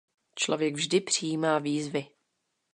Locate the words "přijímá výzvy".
1.01-2.07